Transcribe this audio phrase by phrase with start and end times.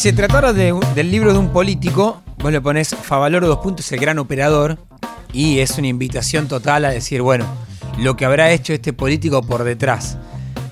[0.00, 4.18] se tratara del libro de un político, vos le pones Favaloro dos puntos, el gran
[4.18, 4.78] operador,
[5.30, 7.44] y es una invitación total a decir, bueno,
[7.98, 10.16] lo que habrá hecho este político por detrás.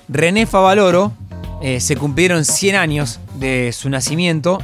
[0.07, 1.13] René Favaloro,
[1.61, 4.57] eh, se cumplieron 100 años de su nacimiento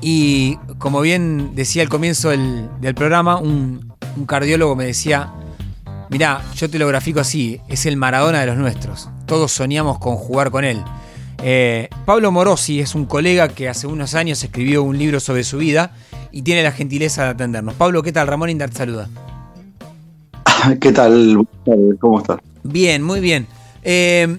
[0.00, 3.94] y como bien decía al comienzo del, programa, un,
[4.28, 5.32] cardiólogo me decía,
[6.08, 10.14] mirá, yo te lo grafico así, es el Maradona de los nuestros, todos soñamos con
[10.14, 10.84] jugar con él.
[11.42, 15.58] Eh, Pablo Morosi es un colega que hace unos años escribió un libro sobre su
[15.58, 15.92] vida
[16.32, 17.74] y tiene la gentileza de atendernos.
[17.74, 18.26] Pablo, ¿qué tal?
[18.26, 19.08] Ramón Indar te saluda.
[20.80, 21.46] ¿Qué tal?
[22.00, 22.38] ¿Cómo estás?
[22.64, 23.46] Bien, muy bien.
[23.82, 24.38] Eh,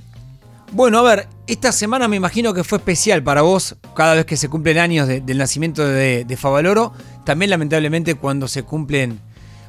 [0.72, 4.38] bueno, a ver, esta semana me imagino que fue especial para vos, cada vez que
[4.38, 6.94] se cumplen años del nacimiento de, Favaloro,
[7.26, 9.20] también lamentablemente cuando se cumplen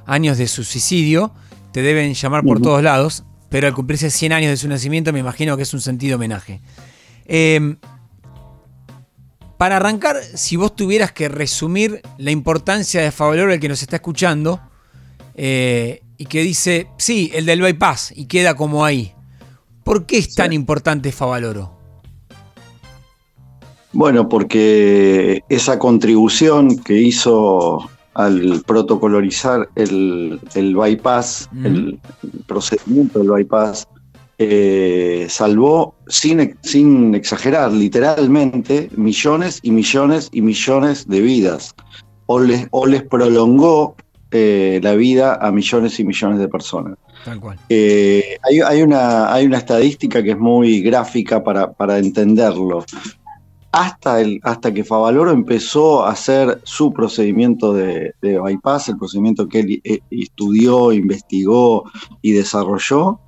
[0.05, 1.33] años de su suicidio,
[1.73, 5.21] te deben llamar por todos lados, pero al cumplirse 100 años de su nacimiento me
[5.21, 6.61] imagino que es un sentido homenaje.
[7.33, 7.77] Em,
[9.57, 13.97] para arrancar, si vos tuvieras que resumir la importancia de Favaloro, el que nos está
[13.97, 14.61] escuchando,
[15.37, 19.13] eh, y que dice, sí, el del bypass, y queda como ahí.
[19.85, 21.79] ¿Por qué es tan importante Favaloro?
[23.93, 30.41] Bueno, porque esa contribución que hizo al protocolarizar el,
[30.75, 32.01] bypass, el
[32.49, 33.87] procedimiento del bypass,
[34.43, 41.75] eh, salvó, sin, sin exagerar, literalmente, millones y millones y millones de vidas,
[42.25, 43.97] o les, o les prolongó
[44.31, 46.97] eh, la vida a millones y millones de personas.
[47.23, 47.59] Tal cual.
[47.69, 52.87] Eh, hay, una, hay una estadística que es muy gráfica para, entenderlo.
[53.73, 59.61] Hasta, el, hasta que Favaloro empezó a hacer su procedimiento de, bypass, el procedimiento que
[59.61, 61.85] él eh, estudió, investigó
[62.23, 63.21] y desarrolló,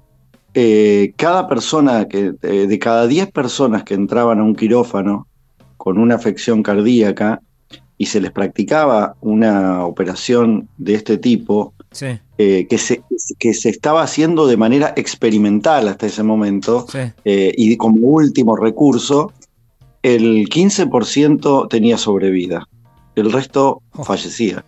[0.54, 5.26] eh, cada persona, que, de cada 10 personas que entraban a un quirófano
[5.76, 7.40] con una afección cardíaca
[7.98, 11.72] y se les practicaba una operación de este tipo,
[12.38, 13.02] eh, que, se,
[13.38, 16.86] que se estaba haciendo de manera experimental hasta ese momento
[17.24, 19.32] eh, y como último recurso,
[20.02, 22.68] el 15% tenía sobrevida,
[23.14, 24.04] el resto oh.
[24.04, 24.64] fallecía.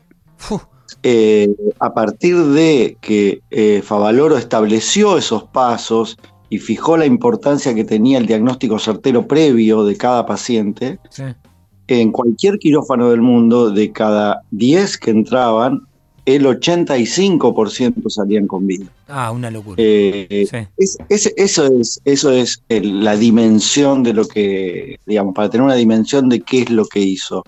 [1.02, 3.40] Eh, a partir de que
[3.82, 6.16] Favaloro estableció esos pasos
[6.50, 10.98] y fijó la importancia que tenía el diagnóstico certero previo de cada paciente,
[11.88, 15.82] en cualquier quirófano del mundo, de cada 10 que entraban,
[16.26, 18.86] el 85% salían con vida.
[19.08, 19.76] Ah, una locura.
[19.78, 20.46] Eh,
[20.78, 26.40] eso es, eso es la dimensión de lo que, digamos, para tener una dimensión de
[26.40, 27.44] qué es lo que hizo.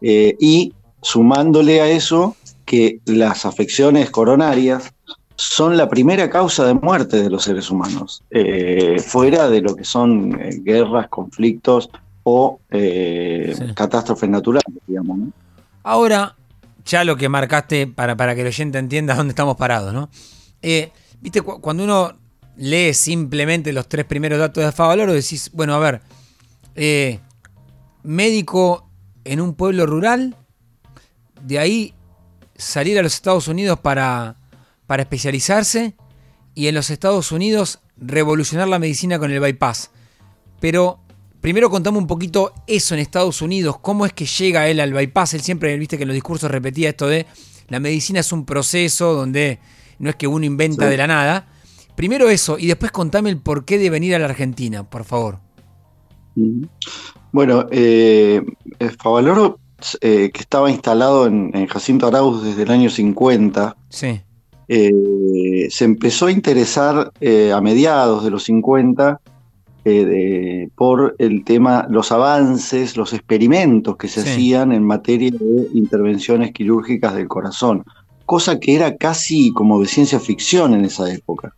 [0.00, 0.72] Eh, y
[1.02, 2.36] sumándole a eso
[2.70, 4.94] que las afecciones coronarias
[5.34, 9.82] son la primera causa de muerte de los seres humanos, eh, fuera de lo que
[9.82, 10.30] son
[10.62, 11.90] guerras, conflictos
[12.22, 12.60] o
[13.74, 15.18] catástrofes naturales, digamos.
[15.18, 15.32] ¿no?
[15.82, 16.36] Ahora,
[16.84, 20.08] ya lo que marcaste para, para que el oyente entienda dónde estamos parados, ¿no?
[20.62, 22.12] Eh, viste, cuando uno
[22.56, 26.02] lee simplemente los tres primeros datos de Favaloro, decís, bueno, a ver,
[26.76, 27.18] eh,
[28.04, 28.88] médico
[29.24, 30.36] en un pueblo rural,
[31.42, 31.94] de ahí
[32.60, 34.36] salir a los Estados Unidos para,
[34.86, 35.94] para especializarse
[36.54, 39.90] y en los Estados Unidos revolucionar la medicina con el bypass.
[40.60, 41.00] Pero
[41.40, 45.34] Primero contame un poquito eso en Estados Unidos, cómo es que llega él al bypass.
[45.34, 47.26] Él siempre, viste que en los discursos repetía esto de
[47.68, 49.58] la medicina es un proceso donde
[49.98, 51.48] no es que uno inventa de la nada.
[51.96, 55.38] Primero eso, y después contame el porqué de venir a la Argentina, por favor.
[57.32, 58.42] Bueno, eh,
[59.02, 59.59] Favaloro,
[60.00, 64.20] eh, que estaba instalado en, Jacinto Arauz desde el año 50, sí.
[64.72, 69.20] Eh, se empezó a interesar eh, a mediados de los 50
[69.84, 76.52] eh, por el tema, los avances, los experimentos que se hacían en materia de intervenciones
[76.52, 77.84] quirúrgicas del corazón,
[78.26, 81.54] cosa que era casi como de ciencia ficción en esa época.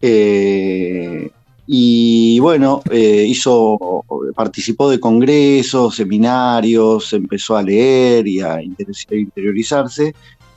[0.00, 1.30] Eh,
[1.66, 4.04] y bueno, eh, hizo,
[4.34, 10.14] participó de congresos, seminarios, empezó a leer y a interiorizarse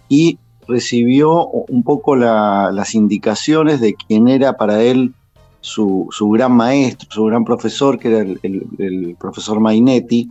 [0.10, 5.14] y recibió un poco las indicaciones de quién era para él
[5.62, 10.28] su, gran maestro, su gran profesor, que era el, profesor Mainetti.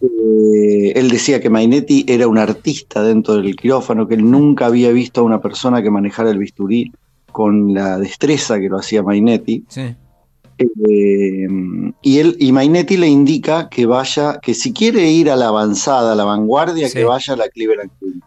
[0.00, 4.90] Eh, él decía que Mainetti era un artista dentro del quirófano, que él nunca había
[4.90, 6.92] visto a una persona que manejara el bisturí
[7.32, 9.64] con la destreza que lo hacía Mainetti.
[10.58, 11.48] Eh,
[12.02, 16.12] y él y Mainetti le indica que vaya, que si quiere ir a la avanzada,
[16.12, 18.22] a la vanguardia, que vaya a la Cleveland Clinic.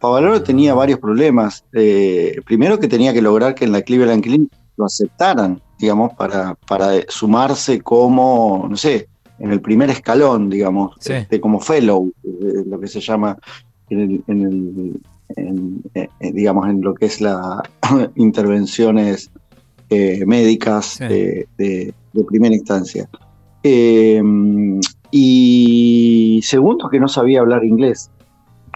[0.00, 1.64] Favaloro tenía varios problemas.
[1.72, 6.54] Eh, primero que tenía que lograr que en la Cleveland Clinic lo aceptaran, digamos, para,
[6.66, 11.12] para sumarse como, no sé, en el primer escalón, digamos, Sí.
[11.14, 13.38] este, como fellow, eh, lo que se llama
[13.90, 15.00] en el, en el-
[15.36, 17.60] en, eh, eh, digamos, en lo que es las
[18.16, 19.30] intervenciones
[19.90, 21.04] eh, médicas Sí.
[21.04, 23.08] de, de- de primera instancia.
[23.62, 24.22] Eh,
[25.10, 28.10] y segundo, que no sabía hablar inglés.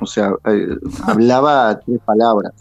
[0.01, 0.33] O sea,
[1.07, 2.53] hablaba tres palabras.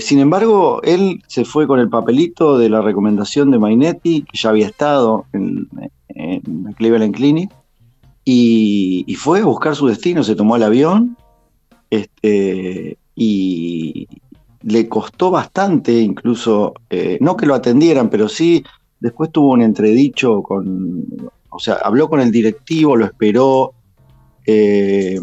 [0.00, 4.50] Sin embargo, él se fue con el papelito de la recomendación de Mainetti, que ya
[4.50, 5.68] había estado en,
[6.10, 7.50] en la Cleveland Clinic,
[8.24, 11.16] y, y fue a buscar su destino, se tomó el avión,
[11.94, 14.08] este, y
[14.62, 18.64] le costó bastante, incluso, eh, no que lo atendieran, pero sí,
[19.00, 21.04] después tuvo un entredicho con,
[21.50, 23.72] o sea, habló con el directivo, lo esperó,
[24.46, 25.20] eh,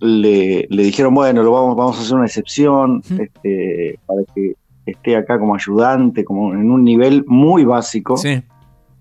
[0.00, 4.54] le, le dijeron, bueno, lo vamos, vamos a hacer una excepción este, para que
[4.86, 8.16] esté acá como ayudante, como en un nivel muy básico.
[8.16, 8.42] Sí.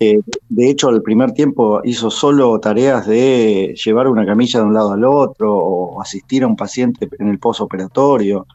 [0.06, 0.20] Eh,
[0.50, 4.92] de hecho, el primer tiempo hizo solo tareas de llevar una camilla de un lado
[4.92, 8.46] al otro o asistir a un paciente en el posoperatorio.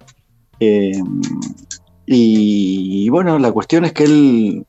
[0.61, 1.01] Eh,
[2.05, 4.67] y, y bueno, la cuestión es que él,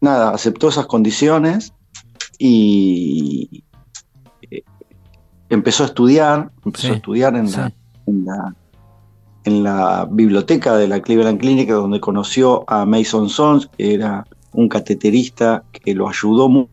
[0.00, 1.72] nada, aceptó esas condiciones
[2.38, 3.62] y
[4.50, 4.62] eh,
[5.48, 7.56] empezó a estudiar, empezó Sí, a estudiar en, sí.
[7.56, 7.72] la,
[8.06, 8.54] en, la,
[9.44, 14.68] en la biblioteca de la Cleveland Clinic, donde conoció a Mason Sons, que era un
[14.68, 16.70] cateterista que lo ayudó mucho.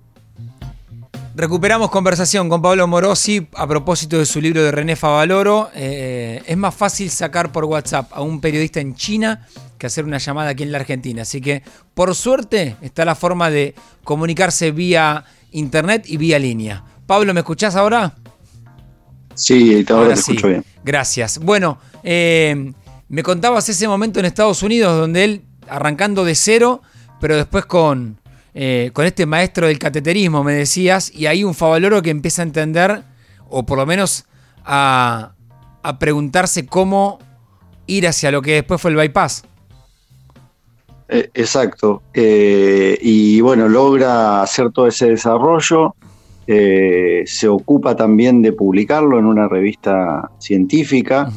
[1.35, 5.69] Recuperamos conversación con Pablo Morosi a propósito de su libro de René Favaloro.
[5.73, 9.47] Eh, es más fácil sacar por WhatsApp a un periodista en China
[9.79, 11.23] que hacer una llamada aquí en la Argentina.
[11.23, 11.63] Así que,
[11.95, 16.83] por suerte, está la forma de comunicarse vía internet y vía línea.
[17.07, 18.13] Pablo, ¿me escuchás ahora?
[19.33, 20.31] Sí, ahora, te sí.
[20.33, 20.63] escucho bien.
[20.85, 21.39] Gracias.
[21.39, 22.71] Bueno, eh,
[23.09, 26.83] me contabas ese momento en Estados Unidos donde él, arrancando de cero,
[27.23, 28.19] pero después con,
[28.53, 32.43] eh, con este maestro del cateterismo, me decías, y hay un Favaloro que empieza a
[32.43, 33.03] entender,
[33.47, 34.25] o por lo menos
[34.65, 35.31] a,
[35.83, 37.19] a preguntarse cómo
[37.87, 39.45] ir hacia lo que después fue el bypass.
[41.07, 42.03] Eh, exacto.
[42.13, 45.95] Eh, y bueno, logra hacer todo ese desarrollo.
[46.47, 51.31] Eh, se ocupa también de publicarlo en una revista científica,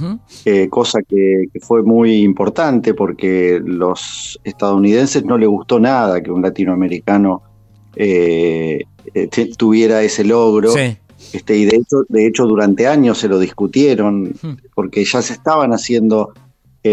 [0.45, 6.31] eh, cosa que, que fue muy importante porque los estadounidenses no les gustó nada que
[6.31, 7.43] un latinoamericano
[7.95, 8.85] eh,
[9.57, 10.71] tuviera ese logro.
[10.73, 10.97] Sí.
[11.33, 14.33] Este, y de hecho, de hecho, durante años se lo discutieron,
[14.75, 16.33] porque ya se estaban haciendo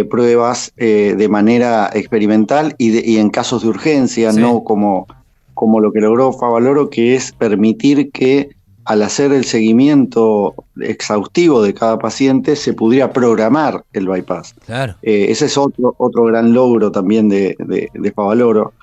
[0.09, 4.39] pruebas de manera experimental y, de- y en casos de urgencia, Sí.
[4.39, 5.05] no como,
[5.53, 8.49] como lo que logró Favaloro, que es permitir que
[8.85, 14.55] al hacer el seguimiento exhaustivo de cada paciente se pudiera programar el bypass.
[14.65, 14.95] Claro.
[15.01, 18.73] Eh, ese es otro, otro gran logro también de, de, de Favaloro.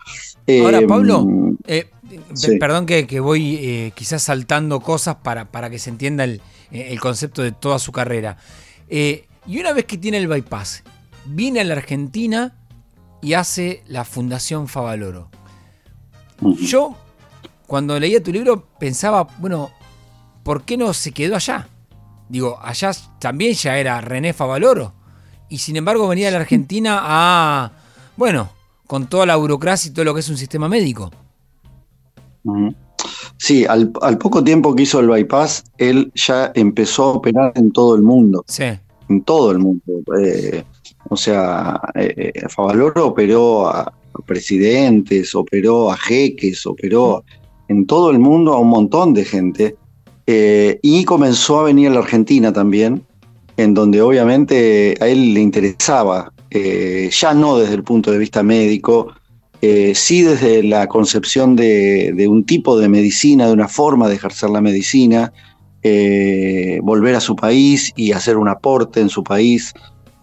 [0.62, 1.26] Ahora, Eh, Pablo,
[1.67, 1.90] eh,
[2.34, 2.56] sí.
[2.58, 6.40] perdón que, que voy eh, quizás saltando cosas para, para que se entienda el,
[6.72, 8.38] eh, el concepto de toda su carrera.
[8.88, 10.82] Eh, y una vez que tiene el bypass,
[11.26, 12.55] viene a la Argentina
[13.22, 15.28] y hace la Fundación Favaloro.
[16.41, 16.95] Yo,
[17.67, 19.71] cuando leía tu libro, pensaba, bueno,
[20.43, 21.69] ¿por qué no se quedó allá?
[22.29, 24.93] Digo, allá también ya era René Favaloro.
[25.49, 27.73] Y sin embargo venía a la Argentina a,
[28.17, 28.51] bueno,
[28.87, 31.11] con toda la burocracia y todo lo que es un sistema médico.
[33.37, 37.73] Sí, al, al poco tiempo que hizo el bypass, él ya empezó a operar en
[37.73, 38.65] todo el mundo, Sí,
[39.09, 39.82] en todo el mundo.
[40.20, 40.63] Eh,
[41.09, 43.93] o sea, eh, eh, Favaloro operó a
[44.26, 47.24] presidentes, operó a jeques, operó
[47.69, 49.76] en todo el mundo a un montón de gente.
[50.26, 53.05] Eh, y comenzó a venir a la Argentina también,
[53.56, 58.43] en donde obviamente a él le interesaba, eh, ya no desde el punto de vista
[58.43, 59.12] médico,
[59.62, 64.50] eh, sí desde la concepción de, un tipo de medicina, de una forma de ejercer
[64.50, 65.32] la medicina,
[66.82, 69.72] volver a su país y hacer un aporte en su país.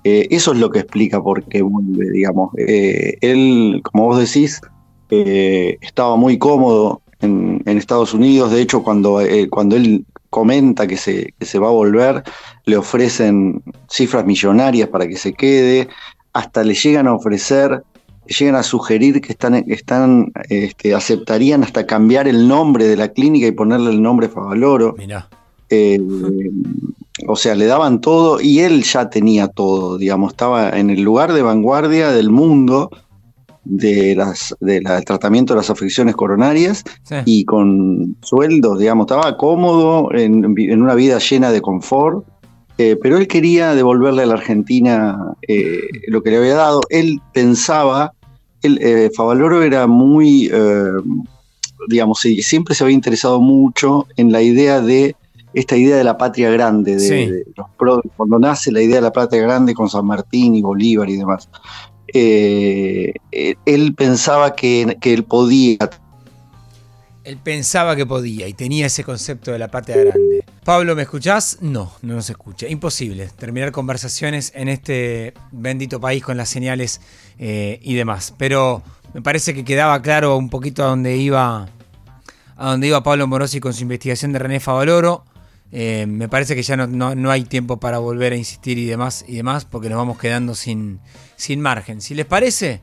[0.10, 2.52] Eh, eso es lo que explica por qué vuelve, digamos.
[2.58, 4.62] Eh, él, como vos decís,
[5.10, 8.52] eh, estaba muy cómodo en, en Estados Unidos.
[8.52, 12.24] De hecho, cuando, cuando él comenta que se, que se va a volver,
[12.64, 15.90] le ofrecen cifras millonarias para que se quede,
[16.32, 17.84] hasta le llegan a ofrecer
[18.28, 23.48] llegan a sugerir que están, están este, aceptarían hasta cambiar el nombre de la clínica
[23.48, 24.96] y ponerle el nombre Favaloro.
[24.98, 25.30] mirá.
[25.70, 26.00] Eh,
[27.28, 31.34] o sea, le daban todo y él ya tenía todo, digamos, estaba en el lugar
[31.34, 32.92] de vanguardia del mundo
[33.64, 37.16] de las, del tratamiento de las afecciones coronarias Sí.
[37.26, 42.26] y con sueldos, digamos, estaba cómodo en, en una vida llena de confort,
[42.78, 46.82] eh, pero él quería devolverle a la Argentina eh, lo que le había dado.
[46.90, 48.14] Él pensaba,
[48.62, 50.52] él, eh, Favaloro era muy,
[51.90, 55.16] digamos, siempre se había interesado mucho en la idea de
[55.60, 57.68] esta idea de la patria grande, de, los
[58.16, 61.50] cuando nace la idea de la patria grande con San Martín y Bolívar y demás.
[62.14, 63.14] Eh,
[63.66, 65.78] él pensaba que, que él podía
[67.28, 70.46] él pensaba que podía y tenía ese concepto de la patria grande.
[70.64, 71.58] Pablo, ¿me escuchás?
[71.60, 72.70] No, no nos escucha.
[72.70, 77.02] Imposible terminar conversaciones en este bendito país con las señales
[77.38, 78.34] eh, y demás.
[78.38, 78.82] Pero
[79.14, 81.68] me parece que quedaba claro un poquito a dónde iba,
[82.56, 85.26] a dónde iba Pablo Morosi con su investigación de René Favaloro.
[85.72, 89.36] Eh, me parece que ya no, hay tiempo para volver a insistir y demás, y
[89.36, 91.00] demás porque nos vamos quedando sin,
[91.36, 92.02] sin margen.
[92.02, 92.82] Si les parece,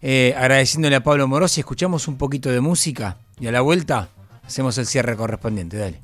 [0.00, 4.08] eh, agradeciéndole a Pablo Morosi, escuchamos un poquito de música y a la vuelta
[4.44, 5.76] hacemos el cierre correspondiente.
[5.76, 6.03] Dale.